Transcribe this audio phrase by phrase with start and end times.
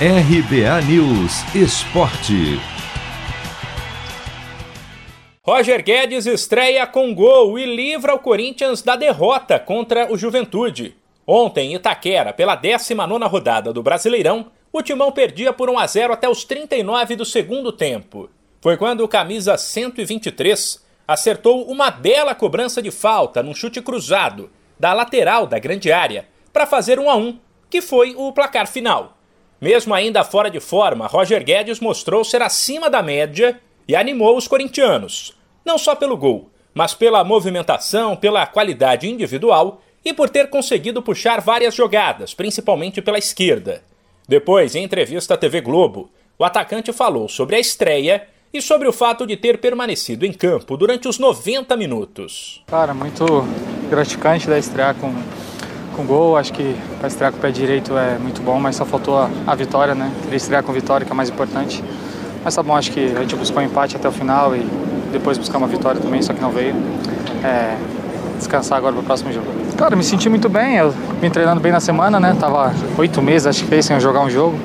[0.00, 2.58] RBA News Esporte.
[5.40, 10.96] Roger Guedes estreia com gol e livra o Corinthians da derrota contra o Juventude.
[11.24, 16.12] Ontem, em Itaquera, pela 19 rodada do Brasileirão, o Timão perdia por 1 a 0
[16.12, 18.28] até os 39 do segundo tempo.
[18.60, 24.92] Foi quando o camisa 123 acertou uma bela cobrança de falta num chute cruzado da
[24.92, 27.38] lateral da grande área para fazer 1 a 1,
[27.70, 29.14] que foi o placar final.
[29.64, 34.46] Mesmo ainda fora de forma, Roger Guedes mostrou ser acima da média e animou os
[34.46, 41.00] corintianos, não só pelo gol, mas pela movimentação, pela qualidade individual e por ter conseguido
[41.00, 43.82] puxar várias jogadas, principalmente pela esquerda.
[44.28, 48.92] Depois, em entrevista à TV Globo, o atacante falou sobre a estreia e sobre o
[48.92, 52.62] fato de ter permanecido em campo durante os 90 minutos.
[52.66, 53.24] Cara, muito
[53.88, 55.10] gratificante da estrear com,
[55.94, 56.36] com gol.
[56.36, 59.30] Acho que para estrear com o pé direito é muito bom, mas só faltou a,
[59.46, 60.10] a vitória, né?
[60.22, 61.82] Queria estrear com vitória, que é mais importante.
[62.44, 64.66] Mas tá bom, acho que a gente buscou um empate até o final e
[65.12, 66.74] depois buscar uma vitória também, só que não veio.
[67.42, 67.76] É,
[68.38, 69.46] descansar agora para o próximo jogo.
[69.76, 72.36] Cara, me senti muito bem, eu vim treinando bem na semana, né?
[72.38, 74.58] Tava oito meses, acho que fez, sem jogar um jogo.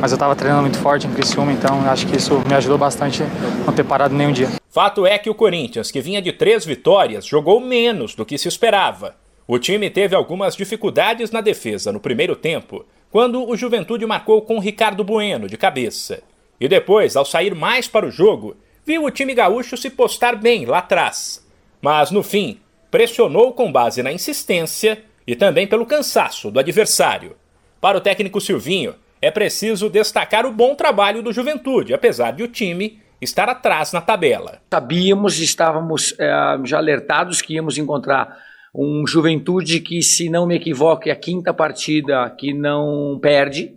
[0.00, 3.24] Mas eu estava treinando muito forte em Criciúma, então acho que isso me ajudou bastante
[3.64, 4.48] não ter parado nenhum dia.
[4.70, 8.48] Fato é que o Corinthians, que vinha de três vitórias, jogou menos do que se
[8.48, 9.14] esperava.
[9.46, 14.58] O time teve algumas dificuldades na defesa no primeiro tempo, quando o Juventude marcou com
[14.58, 16.22] Ricardo Bueno de cabeça.
[16.58, 18.56] E depois, ao sair mais para o jogo,
[18.86, 21.46] viu o time gaúcho se postar bem lá atrás.
[21.82, 22.58] Mas no fim,
[22.90, 27.36] pressionou com base na insistência e também pelo cansaço do adversário.
[27.82, 32.48] Para o técnico Silvinho, é preciso destacar o bom trabalho do Juventude, apesar de o
[32.48, 34.62] time estar atrás na tabela.
[34.72, 36.32] Sabíamos, estávamos é,
[36.64, 38.38] já alertados que íamos encontrar
[38.74, 43.74] um Juventude que, se não me equivoco, é a quinta partida que não perde.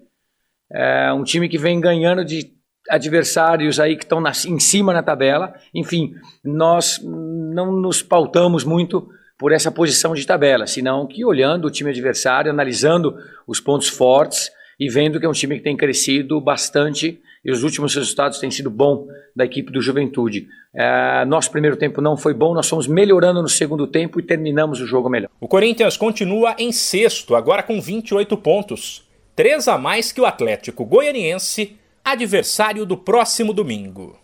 [0.71, 2.51] É um time que vem ganhando de
[2.89, 5.53] adversários aí que estão em cima na tabela.
[5.73, 9.07] Enfim, nós não nos pautamos muito
[9.37, 13.15] por essa posição de tabela, senão que olhando o time adversário, analisando
[13.45, 14.49] os pontos fortes
[14.79, 18.51] e vendo que é um time que tem crescido bastante e os últimos resultados têm
[18.51, 20.49] sido bom da equipe do Juventude.
[20.75, 24.81] É, nosso primeiro tempo não foi bom, nós fomos melhorando no segundo tempo e terminamos
[24.81, 25.29] o jogo melhor.
[25.39, 30.83] O Corinthians continua em sexto, agora com 28 pontos, três a mais que o Atlético
[30.83, 34.19] Goianiense adversário do próximo domingo.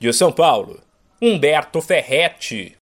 [0.00, 0.80] De São Paulo,
[1.22, 2.72] Humberto Ferretti.